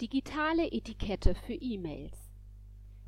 Digitale 0.00 0.70
Etikette 0.70 1.34
für 1.34 1.54
E-Mails. 1.54 2.30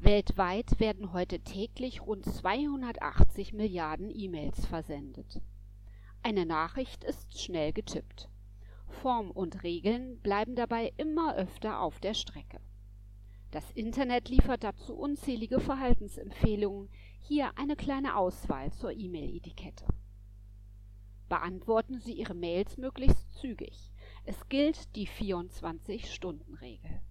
Weltweit 0.00 0.78
werden 0.80 1.14
heute 1.14 1.40
täglich 1.40 2.02
rund 2.02 2.26
280 2.26 3.54
Milliarden 3.54 4.10
E-Mails 4.14 4.66
versendet. 4.66 5.40
Eine 6.22 6.44
Nachricht 6.44 7.02
ist 7.02 7.40
schnell 7.40 7.72
getippt. 7.72 8.28
Form 8.86 9.30
und 9.30 9.62
Regeln 9.62 10.20
bleiben 10.20 10.56
dabei 10.56 10.92
immer 10.98 11.34
öfter 11.36 11.80
auf 11.80 12.00
der 12.00 12.12
Strecke. 12.12 12.60
Das 13.50 13.70
Internet 13.70 14.28
liefert 14.28 14.62
dazu 14.62 14.94
unzählige 14.94 15.60
Verhaltensempfehlungen, 15.60 16.90
hier 17.22 17.56
eine 17.56 17.76
kleine 17.76 18.14
Auswahl 18.14 18.70
zur 18.74 18.92
E-Mail-Etikette. 18.92 19.86
Beantworten 21.30 21.98
Sie 22.00 22.12
Ihre 22.12 22.34
Mails 22.34 22.76
möglichst 22.76 23.32
zügig. 23.32 23.90
Es 24.26 24.48
gilt 24.48 24.96
die 24.96 25.06
24-Stunden-Regel. 25.06 27.02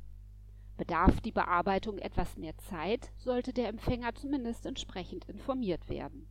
Bedarf 0.77 1.21
die 1.21 1.31
Bearbeitung 1.31 1.99
etwas 1.99 2.37
mehr 2.37 2.57
Zeit, 2.57 3.11
sollte 3.17 3.53
der 3.53 3.69
Empfänger 3.69 4.15
zumindest 4.15 4.65
entsprechend 4.65 5.25
informiert 5.25 5.89
werden. 5.89 6.27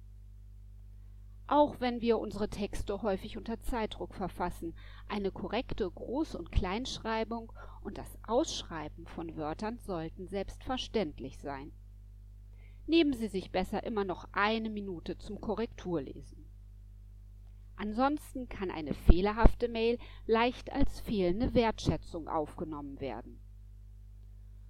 Auch 1.46 1.78
wenn 1.78 2.00
wir 2.00 2.18
unsere 2.18 2.48
Texte 2.48 3.02
häufig 3.02 3.36
unter 3.36 3.60
Zeitdruck 3.60 4.14
verfassen, 4.14 4.74
eine 5.06 5.30
korrekte 5.30 5.86
Groß- 5.86 6.36
und 6.36 6.50
Kleinschreibung 6.50 7.52
und 7.82 7.96
das 7.96 8.18
Ausschreiben 8.26 9.06
von 9.06 9.36
Wörtern 9.36 9.78
sollten 9.78 10.26
selbstverständlich 10.26 11.38
sein. 11.38 11.70
Nehmen 12.88 13.12
Sie 13.12 13.28
sich 13.28 13.52
besser 13.52 13.84
immer 13.84 14.04
noch 14.04 14.26
eine 14.32 14.70
Minute 14.70 15.16
zum 15.18 15.40
Korrekturlesen. 15.40 16.41
Ansonsten 17.82 18.48
kann 18.48 18.70
eine 18.70 18.94
fehlerhafte 18.94 19.66
Mail 19.66 19.98
leicht 20.26 20.70
als 20.72 21.00
fehlende 21.00 21.52
Wertschätzung 21.52 22.28
aufgenommen 22.28 23.00
werden. 23.00 23.40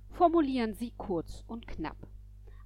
Formulieren 0.09 0.73
Sie 0.73 0.95
kurz 0.97 1.45
und 1.47 1.67
knapp. 1.67 2.09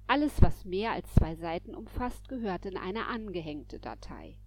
Alles, 0.07 0.41
was 0.41 0.63
mehr 0.63 0.93
als 0.93 1.13
zwei 1.15 1.35
Seiten 1.35 1.75
umfasst, 1.75 2.29
gehört 2.29 2.65
in 2.65 2.77
eine 2.77 3.07
angehängte 3.07 3.79
Datei. 3.79 4.37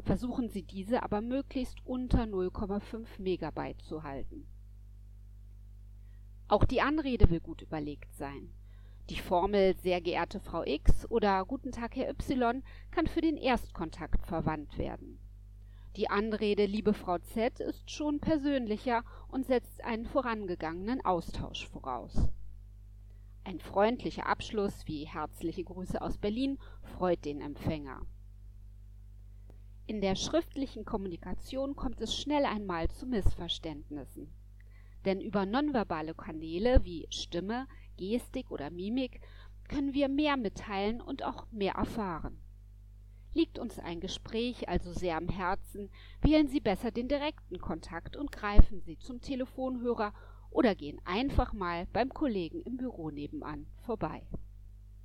Versuchen 0.00 0.48
Sie 0.48 0.64
diese 0.64 1.04
aber 1.04 1.20
möglichst 1.20 1.86
unter 1.86 2.24
0,5 2.24 3.06
Megabyte 3.18 3.80
zu 3.80 4.02
halten. 4.02 4.48
Auch 6.48 6.64
die 6.64 6.80
Anrede 6.80 7.30
will 7.30 7.40
gut 7.40 7.62
überlegt 7.62 8.12
sein. 8.16 8.52
Die 9.10 9.18
Formel 9.18 9.76
Sehr 9.76 10.00
geehrte 10.00 10.38
Frau 10.38 10.62
X 10.64 11.10
oder 11.10 11.44
Guten 11.44 11.72
Tag 11.72 11.96
Herr 11.96 12.08
Y 12.08 12.62
kann 12.92 13.08
für 13.08 13.20
den 13.20 13.36
Erstkontakt 13.36 14.24
verwandt 14.26 14.78
werden. 14.78 15.18
Die 15.96 16.08
Anrede 16.08 16.64
Liebe 16.64 16.94
Frau 16.94 17.18
Z 17.18 17.60
ist 17.60 17.90
schon 17.90 18.18
persönlicher 18.18 19.04
und 19.28 19.44
setzt 19.44 19.84
einen 19.84 20.06
vorangegangenen 20.06 21.04
Austausch 21.04 21.68
voraus. 21.68 22.30
Ein 23.44 23.60
freundlicher 23.60 24.26
Abschluss 24.26 24.86
wie 24.86 25.04
Herzliche 25.04 25.64
Grüße 25.64 26.00
aus 26.00 26.16
Berlin 26.16 26.58
freut 26.96 27.26
den 27.26 27.42
Empfänger. 27.42 28.00
In 29.86 30.00
der 30.00 30.14
schriftlichen 30.14 30.86
Kommunikation 30.86 31.76
kommt 31.76 32.00
es 32.00 32.16
schnell 32.16 32.46
einmal 32.46 32.88
zu 32.88 33.04
Missverständnissen. 33.04 34.32
Denn 35.04 35.20
über 35.20 35.44
nonverbale 35.44 36.14
Kanäle 36.14 36.84
wie 36.84 37.06
Stimme, 37.10 37.66
Gestik 37.98 38.50
oder 38.50 38.70
Mimik 38.70 39.20
können 39.68 39.92
wir 39.92 40.08
mehr 40.08 40.38
mitteilen 40.38 41.02
und 41.02 41.22
auch 41.22 41.46
mehr 41.50 41.74
erfahren. 41.74 42.41
Liegt 43.34 43.58
uns 43.58 43.78
ein 43.78 44.00
Gespräch 44.00 44.68
also 44.68 44.92
sehr 44.92 45.16
am 45.16 45.28
Herzen, 45.28 45.90
wählen 46.20 46.48
Sie 46.48 46.60
besser 46.60 46.90
den 46.90 47.08
direkten 47.08 47.58
Kontakt 47.58 48.16
und 48.16 48.30
greifen 48.30 48.82
Sie 48.82 48.98
zum 48.98 49.20
Telefonhörer 49.20 50.12
oder 50.50 50.74
gehen 50.74 51.00
einfach 51.04 51.52
mal 51.52 51.86
beim 51.92 52.10
Kollegen 52.10 52.60
im 52.60 52.76
Büro 52.76 53.10
nebenan 53.10 53.66
vorbei. 53.86 54.22